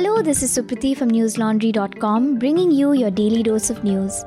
Hello, 0.00 0.22
this 0.22 0.42
is 0.42 0.56
Supriti 0.56 0.96
from 0.96 1.10
newslaundry.com 1.10 2.38
bringing 2.38 2.70
you 2.70 2.92
your 2.92 3.10
daily 3.10 3.42
dose 3.42 3.68
of 3.68 3.84
news. 3.84 4.24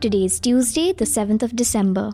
Today 0.00 0.24
is 0.24 0.40
Tuesday, 0.40 0.92
the 0.92 1.04
7th 1.04 1.44
of 1.44 1.54
December. 1.54 2.10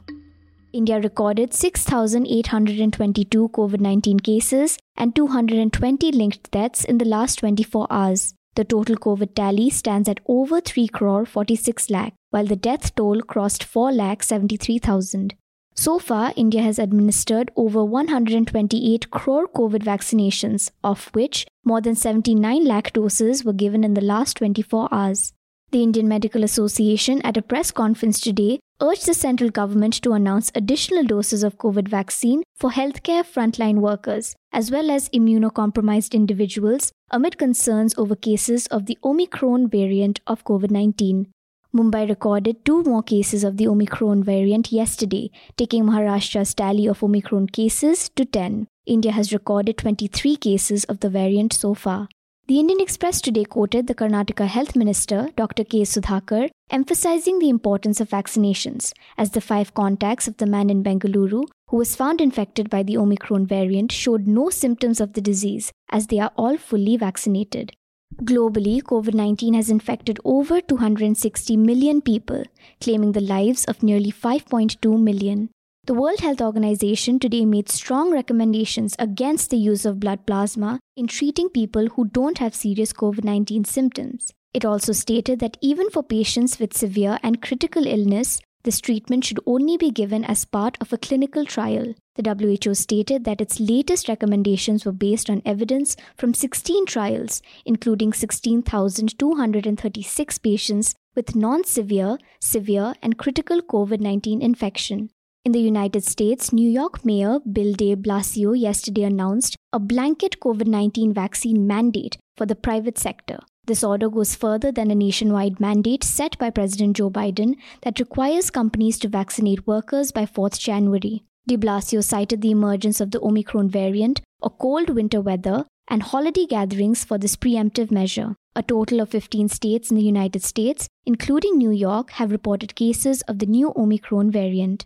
India 0.75 1.01
recorded 1.01 1.55
6,822 1.55 3.49
COVID 3.49 3.81
19 3.81 4.21
cases 4.21 4.77
and 4.99 5.17
220 5.17 6.13
linked 6.13 6.51
deaths 6.51 6.85
in 6.85 6.99
the 6.99 7.07
last 7.07 7.37
24 7.37 7.87
hours. 7.89 8.35
The 8.55 8.65
total 8.65 8.97
COVID 8.97 9.35
tally 9.35 9.71
stands 9.71 10.11
at 10.11 10.21
over 10.27 10.61
3 10.61 10.89
crore 10.89 11.25
46 11.25 11.89
lakh, 11.89 12.13
while 12.33 12.45
the 12.45 12.55
death 12.55 12.95
toll 12.95 13.23
crossed 13.23 13.65
4 13.65 13.93
lakh 13.93 14.23
73,000. 14.23 15.40
So 15.75 15.99
far, 15.99 16.33
India 16.37 16.63
has 16.63 16.79
administered 16.79 17.51
over 17.57 17.85
128 17.85 19.11
crore 19.11 19.49
COVID 19.49 19.83
vaccinations, 19.83 20.71
of 20.85 21.07
which 21.15 21.47
more 21.65 21.81
than 21.81 21.95
79 21.95 22.65
lakh 22.65 22.93
doses 22.93 23.45
were 23.45 23.53
given 23.53 23.85
in 23.85 23.95
the 23.95 24.01
last 24.01 24.37
24 24.37 24.89
hours. 24.93 25.33
The 25.73 25.83
Indian 25.85 26.09
Medical 26.09 26.43
Association, 26.43 27.23
at 27.23 27.37
a 27.37 27.43
press 27.43 27.71
conference 27.71 28.21
today, 28.21 28.59
urged 28.81 29.07
the 29.07 29.15
central 29.15 29.51
government 29.51 29.95
to 30.03 30.13
announce 30.13 30.51
additional 30.55 31.05
doses 31.05 31.45
of 31.45 31.59
COVID 31.59 31.87
vaccine 31.87 32.43
for 32.57 32.71
healthcare 32.71 33.25
frontline 33.25 33.77
workers, 33.77 34.35
as 34.53 34.73
well 34.73 34.91
as 34.91 35.09
immunocompromised 35.11 36.13
individuals, 36.13 36.91
amid 37.11 37.39
concerns 37.39 37.95
over 37.97 38.17
cases 38.17 38.67
of 38.67 38.87
the 38.87 38.99
Omicron 39.05 39.69
variant 39.69 40.21
of 40.27 40.45
COVID 40.45 40.71
19. 40.73 41.31
Mumbai 41.73 42.09
recorded 42.09 42.65
two 42.65 42.83
more 42.83 43.03
cases 43.03 43.45
of 43.45 43.57
the 43.57 43.69
Omicron 43.69 44.25
variant 44.25 44.73
yesterday, 44.73 45.31
taking 45.57 45.85
Maharashtra's 45.85 46.53
tally 46.53 46.87
of 46.87 47.03
Omicron 47.03 47.47
cases 47.47 48.09
to 48.17 48.25
10. 48.25 48.67
India 48.87 49.13
has 49.13 49.33
recorded 49.33 49.79
23 49.79 50.35
cases 50.37 50.83
of 50.85 50.99
the 50.99 51.09
variant 51.09 51.53
so 51.53 51.75
far. 51.75 52.09
The 52.49 52.59
Indian 52.59 52.81
Express 52.81 53.21
today 53.21 53.45
quoted 53.45 53.87
the 53.87 53.95
Karnataka 53.95 54.49
Health 54.49 54.75
Minister, 54.75 55.29
Dr. 55.37 55.63
K. 55.63 55.83
Sudhakar, 55.83 56.51
emphasizing 56.71 57.39
the 57.39 57.49
importance 57.49 58.01
of 58.01 58.09
vaccinations, 58.11 58.93
as 59.17 59.31
the 59.31 59.41
five 59.41 59.73
contacts 59.73 60.27
of 60.27 60.39
the 60.39 60.47
man 60.47 60.71
in 60.71 60.83
Bengaluru 60.83 61.45
who 61.71 61.77
was 61.77 61.95
found 61.95 62.21
infected 62.21 62.69
by 62.69 62.83
the 62.83 62.97
Omicron 62.97 63.47
variant 63.47 63.93
showed 63.93 64.27
no 64.27 64.51
symptoms 64.51 65.01
of 65.01 65.13
the 65.13 65.21
disease, 65.21 65.71
as 65.89 66.09
they 66.09 66.19
are 66.19 66.33
all 66.37 66.57
fully 66.57 66.97
vaccinated. 66.97 67.73
Globally, 68.19 68.83
COVID 68.83 69.15
19 69.15 69.55
has 69.55 69.71
infected 69.71 70.19
over 70.25 70.61
260 70.61 71.57
million 71.57 72.03
people, 72.03 72.45
claiming 72.81 73.13
the 73.13 73.21
lives 73.21 73.65
of 73.65 73.83
nearly 73.83 74.13
5.2 74.13 75.01
million. 75.01 75.49
The 75.85 75.95
World 75.95 76.21
Health 76.21 76.43
Organization 76.43 77.19
today 77.19 77.47
made 77.47 77.71
strong 77.71 78.13
recommendations 78.13 78.95
against 78.99 79.49
the 79.49 79.57
use 79.57 79.87
of 79.87 79.99
blood 79.99 80.27
plasma 80.27 80.79
in 80.97 81.07
treating 81.07 81.49
people 81.49 81.87
who 81.89 82.05
don't 82.05 82.37
have 82.39 82.55
serious 82.55 82.93
COVID 82.93 83.25
19 83.25 83.65
symptoms. 83.65 84.33
It 84.53 84.67
also 84.67 84.93
stated 84.93 85.39
that 85.39 85.57
even 85.63 85.89
for 85.89 86.03
patients 86.03 86.59
with 86.59 86.77
severe 86.77 87.19
and 87.23 87.41
critical 87.41 87.87
illness, 87.87 88.41
this 88.63 88.81
treatment 88.81 89.25
should 89.25 89.41
only 89.47 89.77
be 89.77 89.91
given 89.91 90.25
as 90.25 90.45
part 90.45 90.79
of 90.81 90.93
a 90.93 90.99
clinical 90.99 91.45
trial. 91.47 91.95
The 92.17 92.59
WHO 92.65 92.75
stated 92.75 93.25
that 93.25 93.41
its 93.41 93.59
latest 93.59 94.07
recommendations 94.09 94.85
were 94.85 94.93
based 94.93 95.31
on 95.31 95.41
evidence 95.47 95.97
from 96.17 96.35
16 96.35 96.85
trials, 96.87 97.41
including 97.65 98.13
16,236 98.13 100.39
patients 100.39 100.95
with 101.17 101.35
non 101.35 101.65
severe, 101.65 102.19
severe, 102.41 102.93
and 103.03 103.17
critical 103.17 103.63
COVID 103.63 104.01
19 104.01 104.43
infection. 104.43 105.09
In 105.43 105.53
the 105.53 105.61
United 105.61 106.05
States, 106.05 106.53
New 106.53 106.69
York 106.69 107.03
Mayor 107.03 107.41
Bill 107.41 107.73
de 107.73 107.97
Blasio 107.97 108.53
yesterday 108.53 109.05
announced 109.05 109.57
a 109.73 109.79
blanket 109.79 110.39
COVID 110.41 110.67
19 110.67 111.15
vaccine 111.15 111.67
mandate 111.67 112.19
for 112.37 112.45
the 112.45 112.55
private 112.55 112.99
sector. 112.99 113.39
This 113.71 113.85
order 113.85 114.09
goes 114.11 114.35
further 114.35 114.73
than 114.73 114.91
a 114.91 114.97
nationwide 114.97 115.61
mandate 115.61 116.03
set 116.03 116.37
by 116.39 116.51
President 116.51 116.97
Joe 116.97 117.09
Biden 117.09 117.55
that 117.83 118.01
requires 118.01 118.51
companies 118.51 118.99
to 118.99 119.09
vaccinate 119.09 119.65
workers 119.65 120.11
by 120.11 120.27
4th 120.27 120.59
January. 120.59 121.23
De 121.47 121.57
Blasio 121.57 122.03
cited 122.03 122.43
the 122.43 122.51
emergence 122.51 123.01
of 123.01 123.13
the 123.13 123.21
Omicron 123.21 123.69
variant, 123.69 124.23
a 124.43 124.51
cold 124.51 124.91
winter 124.91 125.21
weather, 125.21 125.67
and 125.87 126.03
holiday 126.03 126.47
gatherings 126.47 127.05
for 127.05 127.17
this 127.17 127.37
preemptive 127.37 127.93
measure. 127.93 128.35
A 128.57 128.65
total 128.65 129.01
of 129.01 129.11
15 129.11 129.49
states 129.49 129.89
in 129.93 129.97
the 129.97 130.03
United 130.03 130.43
States, 130.43 130.89
including 131.07 131.57
New 131.57 131.71
York, 131.71 132.11
have 132.19 132.33
reported 132.33 132.75
cases 132.75 133.23
of 133.29 133.39
the 133.39 133.47
new 133.47 133.73
Omicron 133.77 134.33
variant. 134.33 134.85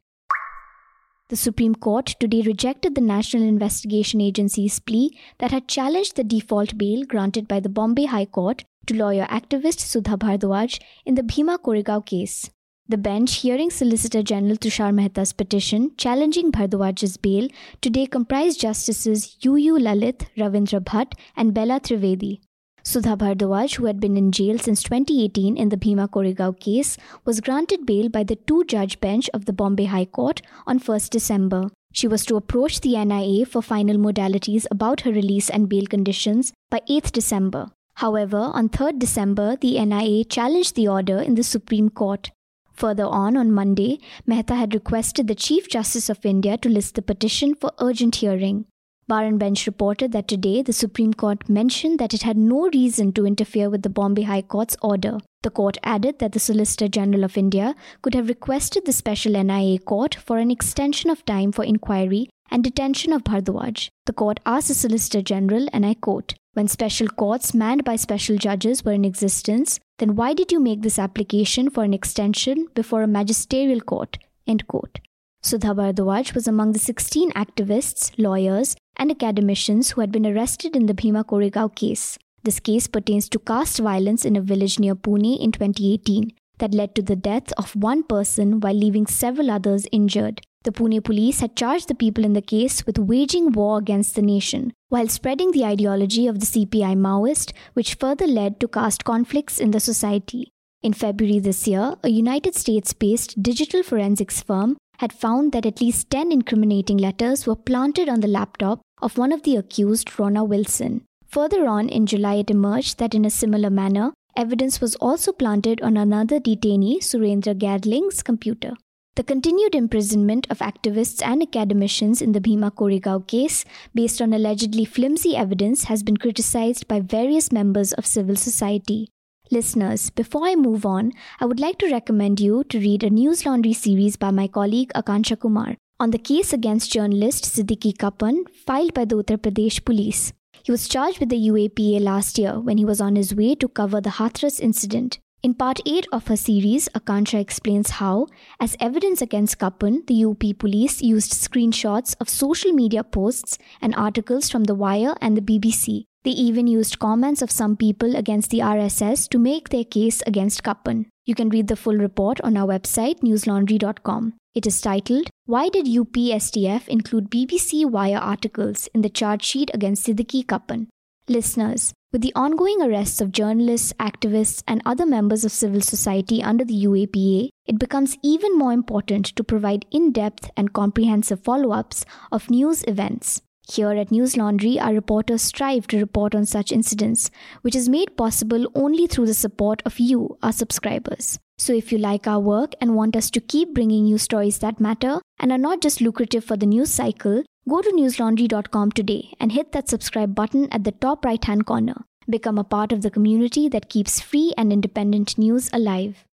The 1.35 1.39
Supreme 1.39 1.75
Court 1.75 2.15
today 2.21 2.43
rejected 2.43 2.95
the 2.95 3.01
National 3.01 3.43
Investigation 3.43 4.21
Agency's 4.21 4.79
plea 4.79 5.19
that 5.39 5.51
had 5.51 5.67
challenged 5.67 6.15
the 6.15 6.23
default 6.23 6.79
bail 6.79 7.05
granted 7.05 7.49
by 7.49 7.59
the 7.59 7.69
Bombay 7.69 8.05
High 8.05 8.27
Court 8.27 8.63
to 8.87 8.95
lawyer 8.95 9.27
activist 9.29 9.81
Sudha 9.81 10.17
Bhardwaj 10.17 10.81
in 11.05 11.17
the 11.17 11.25
Bhima 11.25 11.59
Koregaon 11.59 12.07
case. 12.07 12.51
The 12.87 12.99
bench 12.99 13.35
hearing 13.39 13.71
Solicitor 13.71 14.23
General 14.23 14.55
Tushar 14.55 14.95
Mehta's 14.95 15.33
petition 15.33 15.91
challenging 15.97 16.53
Bhardwaj's 16.53 17.17
bail 17.17 17.49
today 17.81 18.07
comprised 18.07 18.61
Justices 18.61 19.37
U. 19.41 19.57
U. 19.57 19.75
Lalit, 19.75 20.29
Ravindra 20.37 20.79
Bhat, 20.79 21.15
and 21.37 21.53
Bela 21.53 21.81
Trivedi. 21.81 22.43
Sudha 22.87 23.17
Bhardwaj, 23.17 23.77
who 23.77 23.87
had 23.87 23.99
been 23.99 24.15
in 24.19 24.31
jail 24.31 24.59
since 24.59 24.83
2018 24.83 25.57
in 25.57 25.71
the 25.71 25.77
Bhima 25.79 26.07
Koregaon 26.07 26.61
case, 26.61 26.99
was 27.25 27.41
granted 27.41 27.87
bail 27.87 28.11
by 28.11 28.25
the 28.25 28.37
two 28.37 28.63
judge 28.65 29.01
bench 29.01 29.31
of 29.33 29.47
the 29.47 29.55
Bombay 29.55 29.87
High 29.87 30.05
Court 30.05 30.43
on 30.67 30.79
1st 30.79 31.09
December. 31.09 31.71
She 31.95 32.07
was 32.07 32.27
to 32.27 32.37
approach 32.37 32.81
the 32.81 33.03
NIA 33.03 33.47
for 33.47 33.63
final 33.63 33.97
modalities 33.97 34.67
about 34.71 35.01
her 35.01 35.13
release 35.13 35.49
and 35.49 35.67
bail 35.67 35.87
conditions 35.87 36.53
by 36.71 36.83
8th 36.91 37.13
December. 37.13 37.71
However, 37.95 38.51
on 38.53 38.69
3rd 38.69 38.99
December, 38.99 39.57
the 39.57 39.83
NIA 39.83 40.25
challenged 40.25 40.75
the 40.75 40.89
order 40.89 41.21
in 41.21 41.37
the 41.37 41.43
Supreme 41.43 41.89
Court. 41.89 42.33
Further 42.75 43.07
on, 43.07 43.37
on 43.37 43.51
Monday, 43.51 43.99
Mehta 44.27 44.57
had 44.57 44.75
requested 44.75 45.27
the 45.27 45.35
Chief 45.35 45.69
Justice 45.69 46.11
of 46.11 46.27
India 46.27 46.59
to 46.59 46.69
list 46.69 46.97
the 46.97 47.03
petition 47.03 47.55
for 47.55 47.73
urgent 47.81 48.17
hearing. 48.17 48.67
Bar 49.07 49.25
and 49.25 49.39
Bench 49.39 49.67
reported 49.67 50.13
that 50.13 50.29
today 50.29 50.63
the 50.63 50.73
Supreme 50.73 51.13
Court 51.13 51.47
mentioned 51.47 51.99
that 51.99 52.15
it 52.15 52.23
had 52.23 52.39
no 52.39 52.71
reason 52.73 53.13
to 53.13 53.27
interfere 53.27 53.69
with 53.69 53.83
the 53.83 53.91
Bombay 53.91 54.23
High 54.23 54.43
Court's 54.43 54.79
order. 54.81 55.19
The 55.43 55.51
court 55.51 55.77
added 55.83 56.21
that 56.21 56.33
the 56.33 56.41
Solicitor 56.41 56.89
General 56.89 57.25
of 57.25 57.37
India 57.37 57.75
could 58.01 58.15
have 58.15 58.29
requested 58.29 58.87
the 58.87 58.95
special 58.95 59.33
NIA 59.33 59.79
court 59.79 60.15
for 60.15 60.39
an 60.39 60.51
extension 60.51 61.11
of 61.11 61.25
time 61.27 61.53
for 61.53 61.65
inquiry 61.65 62.31
and 62.51 62.65
detention 62.65 63.13
of 63.13 63.25
Bhardwaj. 63.25 63.89
The 64.07 64.15
court 64.15 64.41
asked 64.47 64.69
the 64.69 64.75
Solicitor 64.75 65.21
General, 65.21 65.67
and 65.73 65.85
I 65.85 65.95
quote, 65.95 66.35
when 66.55 66.69
special 66.69 67.09
courts 67.09 67.53
manned 67.53 67.85
by 67.85 67.97
special 67.97 68.39
judges 68.39 68.85
were 68.85 68.93
in 68.93 69.05
existence, 69.05 69.81
then 69.99 70.17
why 70.17 70.33
did 70.33 70.51
you 70.51 70.61
make 70.61 70.81
this 70.81 70.99
application 70.99 71.69
for 71.69 71.85
an 71.85 71.93
extension 71.93 72.69
before 72.75 73.03
a 73.03 73.07
magisterial 73.07 73.81
court? 73.81 74.19
End 74.47 74.67
quote. 74.67 75.01
Sudha 75.45 75.75
Bhardwaj 75.75 76.35
was 76.35 76.49
among 76.49 76.73
the 76.73 76.79
16 76.79 77.31
activists, 77.33 78.11
lawyers, 78.17 78.77
and 78.97 79.11
academicians 79.11 79.91
who 79.91 80.01
had 80.01 80.11
been 80.11 80.27
arrested 80.27 80.75
in 80.75 80.87
the 80.87 80.95
Bhima 80.95 81.23
Koregaon 81.23 81.75
case. 81.75 82.19
This 82.45 82.59
case 82.61 82.87
pertains 82.87 83.29
to 83.29 83.39
caste 83.39 83.79
violence 83.79 84.25
in 84.25 84.37
a 84.37 84.41
village 84.41 84.79
near 84.81 84.95
Pune 84.95 85.39
in 85.39 85.53
2018 85.53 86.33
that 86.61 86.73
led 86.73 86.95
to 86.95 87.03
the 87.03 87.15
death 87.15 87.53
of 87.59 87.77
one 87.77 88.05
person 88.05 88.61
while 88.61 88.73
leaving 88.73 89.07
several 89.07 89.51
others 89.51 89.87
injured. 89.93 90.41
The 90.63 90.73
Pune 90.73 91.05
police 91.05 91.41
had 91.41 91.57
charged 91.57 91.89
the 91.89 91.95
people 91.95 92.25
in 92.25 92.33
the 92.33 92.41
case 92.41 92.87
with 92.87 92.99
waging 92.99 93.53
war 93.53 93.77
against 93.77 94.15
the 94.15 94.23
nation, 94.23 94.73
while 94.89 95.09
spreading 95.09 95.51
the 95.51 95.67
ideology 95.67 96.27
of 96.27 96.41
the 96.41 96.47
CPI 96.47 96.97
Maoist, 96.97 97.53
which 97.75 97.97
further 97.97 98.27
led 98.27 98.61
to 98.61 98.69
caste 98.69 99.05
conflicts 99.05 99.61
in 99.61 99.73
the 99.73 99.81
society. 99.81 100.49
In 100.83 100.95
February 100.95 101.39
this 101.39 101.69
year, 101.69 101.97
a 102.03 102.09
United 102.09 102.55
States 102.55 102.95
based 102.95 103.43
digital 103.43 103.83
forensics 103.83 104.41
firm 104.41 104.79
had 104.99 105.13
found 105.13 105.53
that 105.53 105.67
at 105.67 105.81
least 105.81 106.11
10 106.11 106.33
incriminating 106.33 106.99
letters 106.99 107.47
were 107.47 107.57
planted 107.57 108.09
on 108.09 108.21
the 108.21 108.29
laptop 108.29 108.81
of 109.03 109.19
one 109.19 109.33
of 109.33 109.43
the 109.43 109.57
accused, 109.57 110.19
Rona 110.19 110.45
Wilson. 110.45 111.03
Further 111.27 111.67
on 111.67 111.89
in 111.89 112.07
July, 112.07 112.35
it 112.37 112.51
emerged 112.51 112.99
that 112.99 113.15
in 113.15 113.25
a 113.25 113.31
similar 113.31 113.71
manner, 113.71 114.13
evidence 114.37 114.81
was 114.81 114.95
also 114.97 115.33
planted 115.33 115.83
on 115.83 115.97
another 115.97 116.39
detainee, 116.39 116.99
Surendra 116.99 117.57
Gadling's 117.59 118.23
computer. 118.23 118.75
The 119.17 119.23
continued 119.23 119.77
imprisonment 119.77 120.49
of 120.51 120.59
activists 120.59 121.25
and 121.25 121.41
academicians 121.41 122.21
in 122.21 122.33
the 122.33 122.41
Bhima 122.41 122.73
Koregaon 122.73 123.27
case, 123.29 123.65
based 123.95 124.21
on 124.21 124.33
allegedly 124.33 124.85
flimsy 124.85 125.37
evidence, 125.37 125.85
has 125.85 126.03
been 126.03 126.17
criticized 126.17 126.89
by 126.89 126.99
various 126.99 127.53
members 127.53 127.93
of 127.93 128.07
civil 128.07 128.35
society. 128.35 129.09
Listeners, 129.51 130.09
before 130.09 130.47
I 130.47 130.55
move 130.55 130.87
on, 130.87 131.13
I 131.39 131.45
would 131.45 131.61
like 131.61 131.79
to 131.79 131.91
recommend 131.91 132.41
you 132.41 132.65
to 132.65 132.79
read 132.79 133.05
a 133.05 133.11
News 133.11 133.45
Laundry 133.45 133.75
series 133.75 134.17
by 134.17 134.31
my 134.31 134.49
colleague 134.49 134.91
Akanksha 134.95 135.39
Kumar 135.39 135.77
on 136.01 136.13
the 136.13 136.19
case 136.19 136.55
against 136.55 136.93
journalist 136.93 137.45
Siddique 137.45 137.99
Kappan 137.99 138.45
filed 138.67 138.95
by 138.95 139.05
the 139.05 139.17
Uttar 139.17 139.37
Pradesh 139.37 139.85
police. 139.85 140.33
He 140.63 140.73
was 140.73 140.89
charged 140.89 141.21
with 141.21 141.29
the 141.29 141.49
UAPA 141.49 142.01
last 142.01 142.39
year 142.39 142.59
when 142.59 142.79
he 142.79 142.87
was 142.87 143.03
on 143.03 143.17
his 143.17 143.35
way 143.35 143.55
to 143.57 143.69
cover 143.69 144.01
the 144.01 144.17
Hathras 144.19 144.61
incident. 144.61 145.19
In 145.43 145.53
part 145.53 145.79
8 145.85 146.07
of 146.11 146.27
her 146.29 146.37
series, 146.37 146.89
Akanksha 146.95 147.39
explains 147.39 147.91
how, 147.91 148.29
as 148.59 148.79
evidence 148.81 149.21
against 149.21 149.59
Kappan, 149.59 150.05
the 150.07 150.25
UP 150.25 150.43
police 150.59 151.03
used 151.03 151.33
screenshots 151.33 152.17
of 152.19 152.31
social 152.31 152.73
media 152.73 153.05
posts 153.05 153.59
and 153.83 153.95
articles 153.95 154.49
from 154.49 154.65
The 154.65 154.75
Wire 154.75 155.15
and 155.21 155.37
the 155.37 155.43
BBC. 155.43 156.07
They 156.25 156.31
even 156.31 156.67
used 156.67 156.99
comments 156.99 157.43
of 157.43 157.51
some 157.51 157.77
people 157.77 158.17
against 158.17 158.51
the 158.51 158.61
RSS 158.61 159.29
to 159.29 159.39
make 159.39 159.69
their 159.69 159.85
case 159.85 160.23
against 160.27 160.63
Kappan. 160.63 161.07
You 161.27 161.35
can 161.35 161.51
read 161.51 161.69
the 161.69 161.77
full 161.77 161.97
report 161.97 162.41
on 162.41 162.57
our 162.57 162.67
website, 162.67 163.21
newslaundry.com. 163.21 164.35
It 164.55 164.67
is 164.67 164.81
titled, 164.81 165.29
Why 165.45 165.69
Did 165.69 165.85
UPSTF 165.85 166.89
Include 166.89 167.31
BBC 167.31 167.85
Wire 167.85 168.19
Articles 168.19 168.89
in 168.95 169.03
the 169.03 169.11
Charge 169.11 169.45
Sheet 169.45 169.71
Against 169.75 170.07
Siddique 170.07 170.49
Kappan? 170.49 170.89
Listeners, 171.29 171.93
with 172.13 172.23
the 172.23 172.33
ongoing 172.35 172.81
arrests 172.81 173.21
of 173.21 173.33
journalists, 173.33 173.93
activists, 173.95 174.63
and 174.67 174.81
other 174.87 175.05
members 175.05 175.45
of 175.45 175.53
civil 175.53 175.81
society 175.81 176.43
under 176.43 176.65
the 176.65 176.85
UAPA, 176.85 177.49
it 177.67 177.79
becomes 177.79 178.17
even 178.23 178.57
more 178.57 178.73
important 178.73 179.27
to 179.37 179.45
provide 179.45 179.85
in 179.91 180.13
depth 180.13 180.51
and 180.57 180.73
comprehensive 180.73 181.41
follow 181.41 181.73
ups 181.73 182.05
of 182.31 182.49
news 182.49 182.85
events. 182.87 183.43
Here 183.73 183.91
at 183.93 184.11
News 184.11 184.37
Laundry, 184.37 184.79
our 184.79 184.93
reporters 184.93 185.43
strive 185.43 185.87
to 185.89 185.99
report 185.99 186.35
on 186.35 186.45
such 186.47 186.71
incidents, 186.71 187.31
which 187.63 187.75
is 187.75 187.89
made 187.89 188.17
possible 188.17 188.67
only 188.75 189.07
through 189.07 189.27
the 189.27 189.35
support 189.35 189.83
of 189.87 189.99
you, 189.99 190.37
our 190.43 190.53
subscribers. 190.53 191.39
So 191.57 191.73
if 191.73 191.91
you 191.91 191.99
like 191.99 192.27
our 192.27 192.41
work 192.41 192.75
and 192.81 192.95
want 192.95 193.17
us 193.17 193.31
to 193.31 193.41
keep 193.41 193.73
bringing 193.73 194.07
you 194.07 194.19
stories 194.19 194.59
that 194.59 194.81
matter 194.81 195.21
and 195.39 195.51
are 195.51 195.59
not 195.59 195.81
just 195.81 196.01
lucrative 196.01 196.45
for 196.45 196.57
the 196.57 196.67
news 196.67 196.91
cycle, 196.91 197.45
Go 197.67 197.81
to 197.81 197.91
newslaundry.com 197.93 198.93
today 198.93 199.33
and 199.41 199.51
hit 199.51 199.73
that 199.73 199.89
subscribe 199.89 200.35
button 200.35 200.69
at 200.71 200.85
the 200.85 200.93
top 200.93 201.25
right 201.25 201.43
hand 201.43 201.65
corner. 201.65 202.05
Become 202.29 202.59
a 202.59 202.65
part 202.65 202.93
of 202.93 203.01
the 203.01 203.11
community 203.11 203.71
that 203.71 203.89
keeps 203.89 204.21
free 204.21 204.53
and 204.59 204.71
independent 204.71 205.39
news 205.39 205.71
alive. 205.73 206.27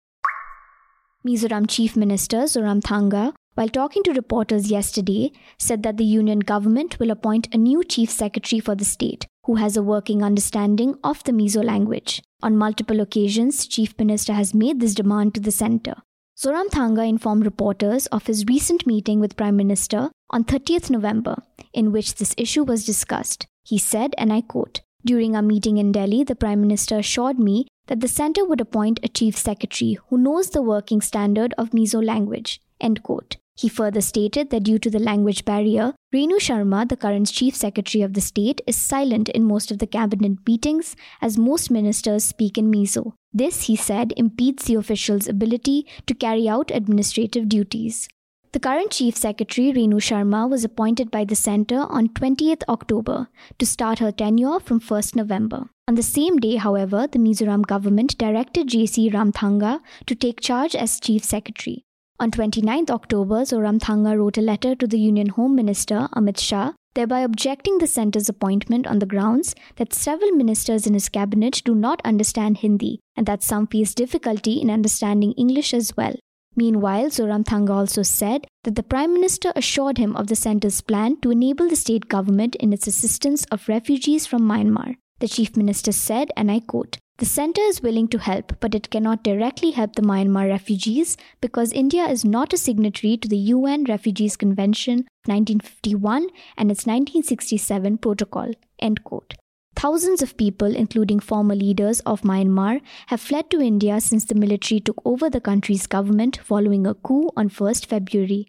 Mizoram 1.25 1.69
Chief 1.69 1.95
Minister 1.97 2.39
Zoramthanga, 2.39 3.33
while 3.61 3.69
talking 3.69 4.03
to 4.03 4.15
reporters 4.15 4.71
yesterday, 4.71 5.31
said 5.59 5.83
that 5.83 5.99
the 5.99 6.05
union 6.05 6.39
government 6.39 6.99
will 6.99 7.11
appoint 7.11 7.47
a 7.53 7.59
new 7.59 7.85
chief 7.85 8.09
secretary 8.09 8.59
for 8.59 8.75
the 8.75 8.87
state 8.87 9.27
who 9.45 9.57
has 9.57 9.77
a 9.77 9.83
working 9.83 10.23
understanding 10.23 10.95
of 11.05 11.23
the 11.25 11.33
Mizo 11.33 11.63
language. 11.63 12.23
On 12.43 12.57
multiple 12.57 13.01
occasions, 13.01 13.67
Chief 13.67 13.99
Minister 13.99 14.33
has 14.33 14.55
made 14.55 14.81
this 14.81 14.95
demand 14.95 15.35
to 15.35 15.41
the 15.41 15.51
centre. 15.51 15.97
Zoramthanga 16.39 17.07
informed 17.07 17.45
reporters 17.45 18.07
of 18.07 18.29
his 18.29 18.47
recent 18.47 18.87
meeting 18.87 19.21
with 19.21 19.37
Prime 19.37 19.59
Minister 19.59 20.09
on 20.31 20.45
30th 20.45 20.89
November, 20.89 21.37
in 21.75 21.93
which 21.93 22.15
this 22.15 22.35
issue 22.39 22.65
was 22.65 22.87
discussed. 22.87 23.47
He 23.63 23.77
said, 23.77 24.15
and 24.17 24.33
I 24.33 24.41
quote, 24.41 24.81
During 25.05 25.37
our 25.37 25.43
meeting 25.43 25.77
in 25.77 25.93
Delhi, 25.93 26.25
the 26.25 26.35
Prime 26.35 26.63
Minister 26.63 26.97
assured 26.97 27.39
me 27.39 27.67
that 27.89 28.01
the 28.01 28.09
centre 28.09 28.47
would 28.47 28.63
appoint 28.63 29.01
a 29.03 29.09
chief 29.09 29.37
secretary 29.37 29.99
who 30.09 30.17
knows 30.17 30.49
the 30.49 30.63
working 30.63 31.03
standard 31.03 31.53
of 31.59 31.73
Mizo 31.73 32.03
language. 32.03 32.63
End 32.81 33.03
quote. 33.03 33.37
He 33.61 33.69
further 33.69 34.01
stated 34.01 34.49
that 34.49 34.63
due 34.63 34.79
to 34.79 34.89
the 34.89 34.99
language 34.99 35.45
barrier, 35.45 35.95
Renu 36.15 36.37
Sharma, 36.41 36.89
the 36.89 36.97
current 36.97 37.31
chief 37.31 37.55
secretary 37.55 38.01
of 38.01 38.15
the 38.15 38.23
state, 38.23 38.63
is 38.67 38.75
silent 38.75 39.29
in 39.29 39.45
most 39.45 39.71
of 39.71 39.81
the 39.81 39.87
cabinet 39.87 40.39
meetings 40.47 40.97
as 41.21 41.37
most 41.37 41.71
ministers 41.71 42.25
speak 42.25 42.57
in 42.57 42.73
Mizo. 42.73 43.13
This, 43.35 43.65
he 43.65 43.77
said, 43.77 44.15
impedes 44.17 44.65
the 44.65 44.77
official's 44.77 45.29
ability 45.29 45.87
to 46.07 46.15
carry 46.15 46.49
out 46.49 46.71
administrative 46.71 47.51
duties. 47.51 48.09
The 48.53 48.61
current 48.61 48.93
Chief 48.93 49.15
Secretary, 49.15 49.75
Renu 49.75 50.01
Sharma, 50.07 50.49
was 50.49 50.65
appointed 50.65 51.11
by 51.11 51.27
the 51.27 51.37
centre 51.37 51.85
on 51.99 52.09
20th 52.09 52.63
October 52.67 53.29
to 53.59 53.67
start 53.67 53.99
her 53.99 54.11
tenure 54.11 54.59
from 54.59 54.81
1st 54.81 55.17
November. 55.17 55.67
On 55.87 55.97
the 55.97 56.03
same 56.03 56.39
day, 56.39 56.57
however, 56.57 57.07
the 57.07 57.19
Mizoram 57.19 57.67
government 57.67 58.17
directed 58.17 58.69
J.C. 58.69 59.11
Ramthanga 59.11 59.81
to 60.07 60.15
take 60.15 60.41
charge 60.41 60.75
as 60.75 60.99
Chief 60.99 61.23
Secretary. 61.23 61.85
On 62.21 62.31
29 62.31 62.85
October, 62.91 63.47
Zoram 63.47 63.79
Zoramthanga 63.81 64.19
wrote 64.19 64.37
a 64.37 64.43
letter 64.43 64.75
to 64.75 64.87
the 64.87 64.99
Union 64.99 65.31
Home 65.31 65.57
Minister 65.57 66.07
Amit 66.15 66.39
Shah, 66.39 66.73
thereby 66.93 67.21
objecting 67.21 67.79
the 67.79 67.87
centre's 67.87 68.29
appointment 68.29 68.87
on 68.87 68.99
the 68.99 69.07
grounds 69.07 69.55
that 69.77 69.95
several 69.95 70.31
ministers 70.33 70.87
in 70.87 70.93
his 70.93 71.09
cabinet 71.09 71.63
do 71.65 71.75
not 71.75 72.03
understand 72.05 72.59
Hindi 72.59 73.01
and 73.17 73.25
that 73.25 73.43
some 73.43 73.67
face 73.67 73.95
difficulty 73.95 74.61
in 74.61 74.69
understanding 74.69 75.33
English 75.39 75.73
as 75.73 75.97
well. 75.97 76.15
Meanwhile, 76.55 77.07
Zoram 77.07 77.43
Zoramthanga 77.43 77.71
also 77.71 78.03
said 78.03 78.47
that 78.65 78.77
the 78.77 78.83
Prime 78.83 79.15
Minister 79.15 79.55
assured 79.57 79.97
him 79.97 80.15
of 80.15 80.27
the 80.27 80.37
centre's 80.37 80.83
plan 80.83 81.19
to 81.23 81.31
enable 81.31 81.71
the 81.71 81.75
state 81.75 82.11
government 82.11 82.55
in 82.57 82.75
its 82.75 82.87
assistance 82.87 83.47
of 83.47 83.67
refugees 83.67 84.27
from 84.27 84.43
Myanmar. 84.43 84.97
The 85.21 85.29
Chief 85.29 85.57
Minister 85.57 85.93
said, 85.93 86.33
and 86.37 86.51
I 86.51 86.61
quote, 86.61 86.99
the 87.21 87.27
centre 87.27 87.61
is 87.61 87.83
willing 87.83 88.09
to 88.09 88.19
help, 88.19 88.55
but 88.61 88.75
it 88.75 88.89
cannot 88.89 89.23
directly 89.23 89.73
help 89.73 89.95
the 89.95 90.01
Myanmar 90.01 90.49
refugees 90.49 91.19
because 91.43 91.71
India 91.71 92.07
is 92.07 92.25
not 92.25 92.55
a 92.55 92.57
signatory 92.57 93.19
to 93.19 93.29
the 93.29 93.37
UN 93.37 93.85
Refugees 93.85 94.39
Convention 94.39 95.05
1951 95.27 96.29
and 96.57 96.71
its 96.71 96.87
1967 96.87 97.99
protocol. 97.99 98.53
End 98.79 99.05
quote. 99.05 99.35
Thousands 99.77 100.23
of 100.23 100.39
people, 100.39 100.75
including 100.75 101.21
former 101.21 101.55
leaders 101.55 102.01
of 102.01 102.23
Myanmar, 102.23 102.81
have 103.09 103.21
fled 103.21 103.51
to 103.51 103.61
India 103.61 104.01
since 104.01 104.25
the 104.25 104.35
military 104.35 104.81
took 104.81 105.03
over 105.05 105.29
the 105.29 105.43
country's 105.43 105.87
government 105.87 106.41
following 106.43 106.87
a 106.87 106.95
coup 106.95 107.31
on 107.37 107.51
1st 107.51 107.85
February. 107.85 108.49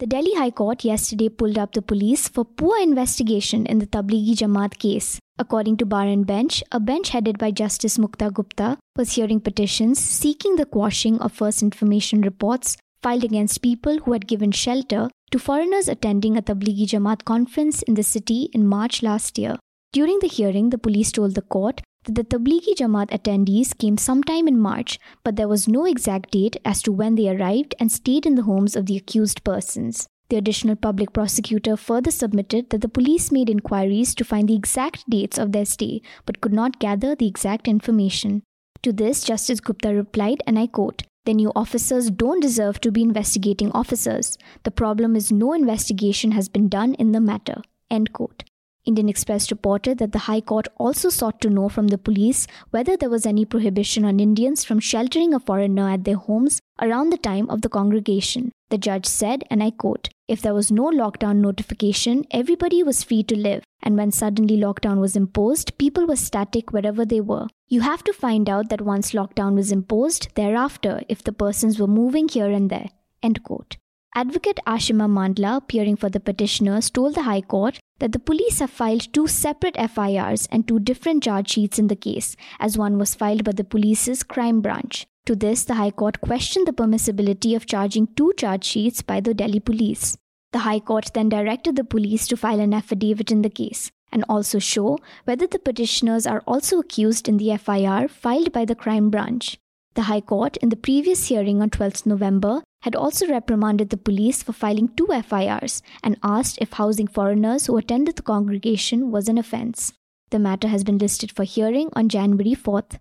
The 0.00 0.06
Delhi 0.06 0.32
High 0.32 0.50
Court 0.50 0.82
yesterday 0.82 1.28
pulled 1.28 1.58
up 1.58 1.74
the 1.74 1.82
police 1.82 2.26
for 2.26 2.42
poor 2.42 2.80
investigation 2.80 3.66
in 3.66 3.80
the 3.80 3.86
Tablighi 3.86 4.34
Jamaat 4.34 4.78
case. 4.78 5.18
According 5.38 5.76
to 5.76 5.84
Bar 5.84 6.06
and 6.06 6.26
Bench, 6.26 6.64
a 6.72 6.80
bench 6.80 7.10
headed 7.10 7.36
by 7.36 7.50
Justice 7.50 7.98
Mukta 7.98 8.32
Gupta 8.32 8.78
was 8.96 9.12
hearing 9.12 9.40
petitions 9.40 9.98
seeking 9.98 10.56
the 10.56 10.64
quashing 10.64 11.18
of 11.18 11.32
first 11.32 11.62
information 11.62 12.22
reports 12.22 12.78
filed 13.02 13.24
against 13.24 13.60
people 13.60 13.98
who 13.98 14.14
had 14.14 14.26
given 14.26 14.52
shelter 14.52 15.10
to 15.32 15.38
foreigners 15.38 15.86
attending 15.86 16.34
a 16.34 16.40
Tablighi 16.40 16.86
Jamaat 16.86 17.26
conference 17.26 17.82
in 17.82 17.92
the 17.92 18.02
city 18.02 18.48
in 18.54 18.66
March 18.66 19.02
last 19.02 19.36
year. 19.36 19.56
During 19.92 20.20
the 20.20 20.28
hearing, 20.28 20.70
the 20.70 20.78
police 20.78 21.12
told 21.12 21.34
the 21.34 21.42
court 21.42 21.82
that 22.14 22.30
the 22.30 22.38
Tablighi 22.38 22.74
Jamaat 22.74 23.10
attendees 23.10 23.76
came 23.76 23.96
sometime 23.96 24.48
in 24.48 24.58
March, 24.58 24.98
but 25.22 25.36
there 25.36 25.48
was 25.48 25.68
no 25.68 25.84
exact 25.84 26.32
date 26.32 26.56
as 26.64 26.82
to 26.82 26.92
when 26.92 27.14
they 27.14 27.28
arrived 27.28 27.74
and 27.78 27.92
stayed 27.92 28.26
in 28.26 28.34
the 28.34 28.42
homes 28.42 28.74
of 28.74 28.86
the 28.86 28.96
accused 28.96 29.44
persons. 29.44 30.08
The 30.28 30.36
additional 30.36 30.76
public 30.76 31.12
prosecutor 31.12 31.76
further 31.76 32.10
submitted 32.10 32.70
that 32.70 32.80
the 32.80 32.88
police 32.88 33.32
made 33.32 33.50
inquiries 33.50 34.14
to 34.14 34.24
find 34.24 34.48
the 34.48 34.54
exact 34.54 35.08
dates 35.08 35.38
of 35.38 35.52
their 35.52 35.64
stay, 35.64 36.02
but 36.24 36.40
could 36.40 36.52
not 36.52 36.78
gather 36.78 37.14
the 37.14 37.26
exact 37.26 37.66
information. 37.66 38.42
To 38.82 38.92
this, 38.92 39.24
Justice 39.24 39.60
Gupta 39.60 39.94
replied, 39.94 40.42
and 40.46 40.58
I 40.58 40.66
quote, 40.66 41.02
then 41.26 41.38
you 41.38 41.52
officers 41.54 42.10
don't 42.10 42.40
deserve 42.40 42.80
to 42.80 42.90
be 42.90 43.02
investigating 43.02 43.70
officers. 43.72 44.38
The 44.62 44.70
problem 44.70 45.16
is 45.16 45.30
no 45.30 45.52
investigation 45.52 46.32
has 46.32 46.48
been 46.48 46.68
done 46.68 46.94
in 46.94 47.12
the 47.12 47.20
matter. 47.20 47.62
End 47.90 48.12
quote. 48.12 48.44
Indian 48.86 49.10
Express 49.10 49.50
reported 49.50 49.98
that 49.98 50.12
the 50.12 50.20
High 50.20 50.40
Court 50.40 50.66
also 50.78 51.10
sought 51.10 51.40
to 51.42 51.50
know 51.50 51.68
from 51.68 51.88
the 51.88 51.98
police 51.98 52.46
whether 52.70 52.96
there 52.96 53.10
was 53.10 53.26
any 53.26 53.44
prohibition 53.44 54.04
on 54.06 54.18
Indians 54.18 54.64
from 54.64 54.80
sheltering 54.80 55.34
a 55.34 55.40
foreigner 55.40 55.90
at 55.90 56.04
their 56.04 56.16
homes 56.16 56.60
around 56.80 57.10
the 57.10 57.18
time 57.18 57.48
of 57.50 57.60
the 57.60 57.68
congregation. 57.68 58.52
The 58.70 58.78
judge 58.78 59.04
said, 59.04 59.44
and 59.50 59.62
I 59.62 59.70
quote, 59.70 60.08
If 60.28 60.40
there 60.40 60.54
was 60.54 60.72
no 60.72 60.84
lockdown 60.84 61.36
notification, 61.36 62.24
everybody 62.30 62.82
was 62.82 63.04
free 63.04 63.22
to 63.24 63.36
live, 63.36 63.64
and 63.82 63.96
when 63.96 64.12
suddenly 64.12 64.56
lockdown 64.56 64.98
was 64.98 65.16
imposed, 65.16 65.76
people 65.76 66.06
were 66.06 66.16
static 66.16 66.72
wherever 66.72 67.04
they 67.04 67.20
were. 67.20 67.48
You 67.68 67.82
have 67.82 68.02
to 68.04 68.12
find 68.12 68.48
out 68.48 68.70
that 68.70 68.80
once 68.80 69.12
lockdown 69.12 69.56
was 69.56 69.72
imposed, 69.72 70.34
thereafter, 70.36 71.02
if 71.08 71.22
the 71.22 71.32
persons 71.32 71.78
were 71.78 71.86
moving 71.86 72.28
here 72.28 72.50
and 72.50 72.70
there. 72.70 72.88
End 73.22 73.42
quote. 73.42 73.76
Advocate 74.16 74.58
Ashima 74.66 75.08
Mandla, 75.08 75.58
appearing 75.58 75.94
for 75.94 76.08
the 76.08 76.18
petitioners, 76.18 76.90
told 76.90 77.14
the 77.14 77.22
High 77.22 77.42
Court 77.42 77.78
that 78.00 78.10
the 78.10 78.18
police 78.18 78.58
have 78.58 78.70
filed 78.70 79.12
two 79.12 79.28
separate 79.28 79.76
FIRs 79.76 80.48
and 80.50 80.66
two 80.66 80.80
different 80.80 81.22
charge 81.22 81.50
sheets 81.50 81.78
in 81.78 81.86
the 81.86 81.94
case, 81.94 82.34
as 82.58 82.76
one 82.76 82.98
was 82.98 83.14
filed 83.14 83.44
by 83.44 83.52
the 83.52 83.62
police's 83.62 84.24
crime 84.24 84.60
branch. 84.60 85.06
To 85.26 85.36
this, 85.36 85.64
the 85.64 85.74
High 85.74 85.92
Court 85.92 86.20
questioned 86.20 86.66
the 86.66 86.72
permissibility 86.72 87.54
of 87.54 87.66
charging 87.66 88.08
two 88.16 88.32
charge 88.36 88.64
sheets 88.64 89.00
by 89.00 89.20
the 89.20 89.32
Delhi 89.32 89.60
police. 89.60 90.16
The 90.52 90.60
High 90.60 90.80
Court 90.80 91.12
then 91.14 91.28
directed 91.28 91.76
the 91.76 91.84
police 91.84 92.26
to 92.28 92.36
file 92.36 92.58
an 92.58 92.74
affidavit 92.74 93.30
in 93.30 93.42
the 93.42 93.50
case 93.50 93.92
and 94.10 94.24
also 94.28 94.58
show 94.58 94.98
whether 95.22 95.46
the 95.46 95.60
petitioners 95.60 96.26
are 96.26 96.42
also 96.48 96.80
accused 96.80 97.28
in 97.28 97.36
the 97.36 97.56
FIR 97.56 98.08
filed 98.08 98.50
by 98.50 98.64
the 98.64 98.74
crime 98.74 99.08
branch. 99.08 99.56
The 99.94 100.02
High 100.02 100.20
Court, 100.20 100.56
in 100.56 100.70
the 100.70 100.76
previous 100.76 101.28
hearing 101.28 101.62
on 101.62 101.70
12th 101.70 102.06
November, 102.06 102.62
had 102.82 102.96
also 102.96 103.26
reprimanded 103.26 103.90
the 103.90 103.96
police 103.96 104.42
for 104.42 104.52
filing 104.52 104.88
two 104.96 105.06
FIRs 105.06 105.82
and 106.02 106.16
asked 106.22 106.58
if 106.60 106.72
housing 106.74 107.06
foreigners 107.06 107.66
who 107.66 107.76
attended 107.76 108.16
the 108.16 108.22
congregation 108.22 109.10
was 109.10 109.28
an 109.28 109.38
offence. 109.38 109.92
The 110.30 110.38
matter 110.38 110.68
has 110.68 110.84
been 110.84 110.98
listed 110.98 111.32
for 111.32 111.44
hearing 111.44 111.90
on 111.94 112.08
January 112.08 112.54
4th. 112.54 112.98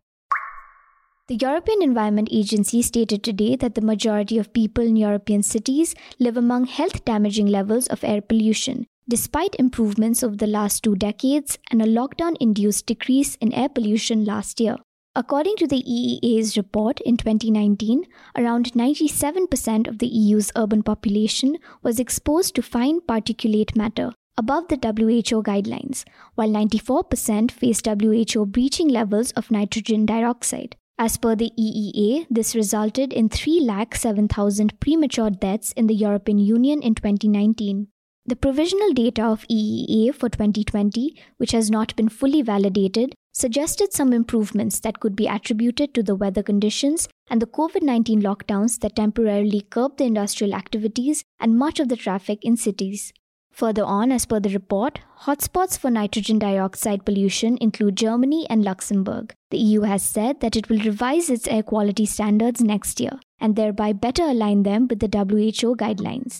The 1.28 1.36
European 1.36 1.84
Environment 1.84 2.28
Agency 2.32 2.82
stated 2.82 3.24
today 3.24 3.56
that 3.56 3.76
the 3.76 3.82
majority 3.82 4.40
of 4.40 4.52
people 4.52 4.84
in 4.84 4.96
European 4.96 5.44
cities 5.44 5.94
live 6.18 6.36
among 6.36 6.66
health 6.66 7.06
damaging 7.06 7.46
levels 7.46 7.86
of 7.86 8.04
air 8.04 8.20
pollution, 8.20 8.88
despite 9.08 9.56
improvements 9.60 10.24
over 10.24 10.36
the 10.36 10.48
last 10.48 10.84
two 10.84 10.96
decades 10.96 11.60
and 11.70 11.84
a 11.84 11.86
lockdown 11.86 12.36
induced 12.40 12.88
decrease 12.88 13.36
in 13.36 13.54
air 13.54 13.70
pollution 13.70 14.26
last 14.26 14.60
year. 14.60 14.78
According 15.20 15.58
to 15.58 15.68
the 15.68 15.84
EEA's 15.84 16.56
report 16.56 17.02
in 17.02 17.18
2019, 17.18 18.06
around 18.38 18.72
97% 18.72 19.86
of 19.86 20.00
the 20.00 20.08
EU's 20.08 20.50
urban 20.56 20.82
population 20.82 21.58
was 21.84 22.00
exposed 22.00 22.56
to 22.56 22.62
fine 22.62 23.02
particulate 23.02 23.76
matter 23.76 24.14
above 24.38 24.70
the 24.70 24.78
WHO 24.78 25.44
guidelines, 25.44 26.06
while 26.36 26.48
94% 26.48 27.52
faced 27.52 27.86
WHO 27.86 28.46
breaching 28.46 28.88
levels 28.88 29.32
of 29.32 29.52
nitrogen 29.52 30.06
dioxide. 30.06 30.78
As 30.98 31.18
per 31.18 31.36
the 31.36 31.52
EEA, 31.60 32.26
this 32.30 32.56
resulted 32.56 33.12
in 33.12 33.28
3,07,000 33.28 34.80
premature 34.80 35.30
deaths 35.30 35.74
in 35.74 35.88
the 35.88 35.96
European 35.96 36.38
Union 36.38 36.82
in 36.82 36.96
2019. 36.96 37.90
The 38.26 38.38
provisional 38.38 38.94
data 38.94 39.26
of 39.26 39.46
EEA 39.52 40.16
for 40.16 40.30
2020, 40.30 41.14
which 41.36 41.52
has 41.52 41.70
not 41.70 41.94
been 41.98 42.08
fully 42.08 42.42
validated, 42.42 43.16
suggested 43.40 43.94
some 43.94 44.12
improvements 44.12 44.80
that 44.82 45.00
could 45.00 45.16
be 45.16 45.28
attributed 45.28 45.94
to 45.94 46.04
the 46.04 46.16
weather 46.16 46.44
conditions 46.44 47.08
and 47.30 47.42
the 47.42 47.48
COVID 47.48 47.82
19 47.82 48.22
lockdowns 48.22 48.80
that 48.80 48.96
temporarily 48.96 49.62
curbed 49.62 49.98
the 49.98 50.04
industrial 50.06 50.54
activities 50.54 51.24
and 51.40 51.58
much 51.58 51.80
of 51.80 51.90
the 51.90 51.96
traffic 51.96 52.40
in 52.44 52.58
cities. 52.58 53.14
Further 53.52 53.84
on, 53.84 54.12
as 54.12 54.26
per 54.26 54.40
the 54.40 54.50
report, 54.50 55.00
hotspots 55.22 55.78
for 55.78 55.90
nitrogen 55.90 56.40
dioxide 56.40 57.06
pollution 57.06 57.58
include 57.60 57.98
Germany 57.98 58.46
and 58.50 58.64
Luxembourg. 58.64 59.34
The 59.52 59.58
EU 59.58 59.82
has 59.82 60.04
said 60.04 60.40
that 60.40 60.56
it 60.56 60.70
will 60.70 60.80
revise 60.80 61.30
its 61.30 61.48
air 61.48 61.64
quality 61.64 62.06
standards 62.06 62.62
next 62.62 63.00
year 63.00 63.20
and 63.40 63.56
thereby 63.56 63.94
better 63.94 64.24
align 64.24 64.64
them 64.64 64.88
with 64.88 65.00
the 65.00 65.08
WHO 65.08 65.76
guidelines. 65.76 66.40